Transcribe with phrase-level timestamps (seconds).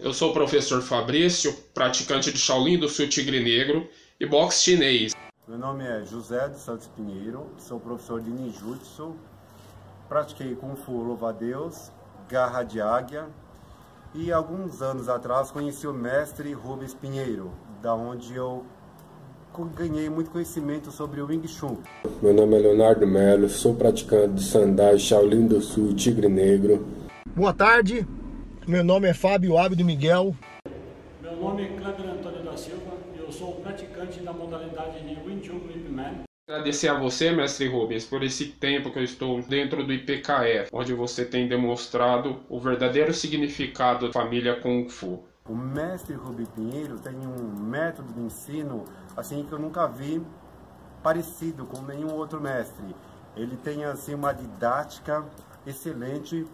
[0.00, 3.86] Eu sou o professor Fabrício, praticante de Shaolin do Sul Tigre Negro
[4.18, 5.12] e boxe chinês.
[5.46, 9.14] Meu nome é José dos Santos Pinheiro, sou professor de ninjutsu,
[10.08, 11.92] pratiquei Kung Fu Louva-a-Deus,
[12.28, 13.26] Garra de Águia
[14.12, 18.64] e alguns anos atrás conheci o mestre Rubens Pinheiro, da onde eu
[19.76, 21.76] ganhei muito conhecimento sobre o Wing Chun.
[22.20, 26.86] Meu nome é Leonardo Melo, sou praticante de Sandai Shaolin do Sul Tigre Negro.
[27.36, 28.06] Boa tarde,
[28.70, 30.32] meu nome é Fábio Ábido Miguel.
[31.20, 35.44] Meu nome é Kleber Antônio da Silva e eu sou praticante da modalidade de Wing
[35.44, 36.22] Chun Ip Man.
[36.48, 40.94] Agradecer a você, mestre Rubens, por esse tempo que eu estou dentro do IPKF, onde
[40.94, 45.24] você tem demonstrado o verdadeiro significado da família Kung Fu.
[45.48, 48.84] O mestre Rubens Pinheiro tem um método de ensino
[49.16, 50.22] assim que eu nunca vi
[51.02, 52.94] parecido com nenhum outro mestre.
[53.36, 55.24] Ele tem assim uma didática
[55.66, 56.46] excelente.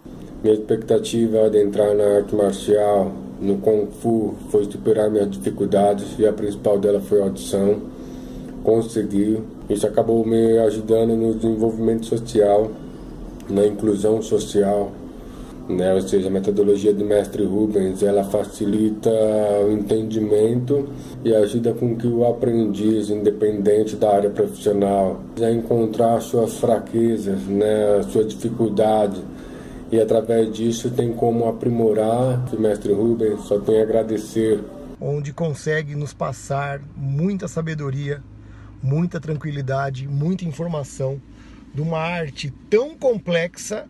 [0.42, 6.26] Minha expectativa de entrar na arte marcial, no Kung Fu, foi superar minhas dificuldades e
[6.26, 7.80] a principal dela foi a audição.
[8.62, 9.42] Consegui.
[9.68, 12.70] Isso acabou me ajudando no desenvolvimento social,
[13.48, 14.90] na inclusão social,
[15.68, 15.94] né?
[15.94, 19.10] Ou seja, a metodologia do mestre Rubens, ela facilita
[19.66, 20.88] o entendimento
[21.24, 28.02] e ajuda com que o aprendiz, independente da área profissional, a encontrar suas fraquezas, né?
[28.10, 29.20] Suas dificuldades
[29.90, 32.44] e através disso tem como aprimorar.
[32.52, 34.60] O mestre Rubens só tem a agradecer.
[35.00, 38.22] Onde consegue nos passar muita sabedoria,
[38.82, 41.20] muita tranquilidade, muita informação
[41.74, 43.86] de uma arte tão complexa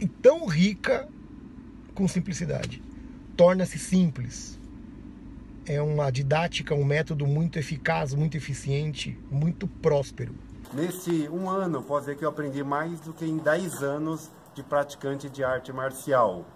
[0.00, 1.08] e tão rica
[1.94, 2.82] com simplicidade.
[3.36, 4.58] Torna-se simples.
[5.66, 10.34] É uma didática, um método muito eficaz, muito eficiente, muito próspero.
[10.72, 14.62] Nesse um ano, posso dizer que eu aprendi mais do que em 10 anos de
[14.62, 16.46] praticante de arte marcial.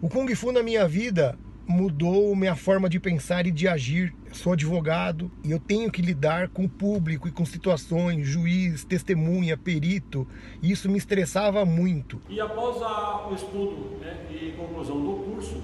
[0.00, 1.38] O Kung Fu na minha vida
[1.70, 4.12] mudou minha forma de pensar e de agir.
[4.32, 9.56] Sou advogado e eu tenho que lidar com o público e com situações, juiz, testemunha,
[9.56, 10.26] perito.
[10.62, 12.20] E isso me estressava muito.
[12.28, 15.62] E após a, o estudo né, e conclusão do curso,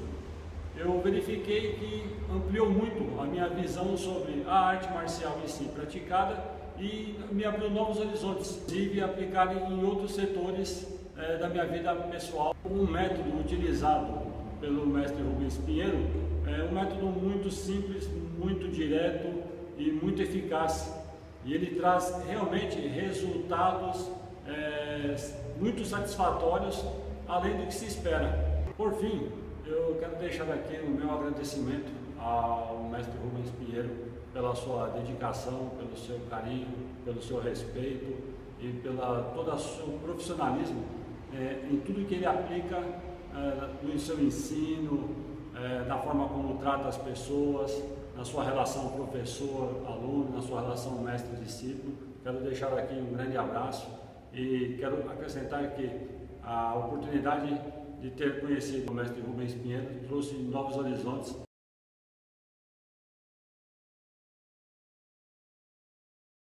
[0.76, 6.42] eu verifiquei que ampliou muito a minha visão sobre a arte marcial em si praticada
[6.78, 10.86] e me abriu novos horizontes, inclusive aplicado em outros setores
[11.16, 12.54] é, da minha vida pessoal.
[12.64, 14.26] Um método utilizado
[14.60, 14.86] pelo
[15.46, 15.98] Rubens Pinheiro,
[16.46, 19.44] é um método muito simples, muito direto
[19.78, 20.92] e muito eficaz.
[21.44, 24.10] E ele traz realmente resultados
[24.46, 25.14] é,
[25.60, 26.84] muito satisfatórios,
[27.28, 28.64] além do que se espera.
[28.76, 29.28] Por fim,
[29.64, 33.90] eu quero deixar aqui o meu agradecimento ao mestre Rubens Pinheiro
[34.32, 36.66] pela sua dedicação, pelo seu carinho,
[37.04, 38.16] pelo seu respeito
[38.60, 40.82] e pela todo o seu profissionalismo
[41.32, 42.80] é, em tudo que ele aplica
[43.82, 47.82] no é, seu ensino, é, na forma como trata as pessoas,
[48.16, 51.96] na sua relação professor-aluno, na sua relação mestre-discípulo.
[52.22, 53.86] Quero deixar aqui um grande abraço
[54.32, 55.90] e quero acrescentar que
[56.42, 57.58] a oportunidade
[58.00, 61.45] de ter conhecido o mestre Rubens Pinheiro trouxe novos horizontes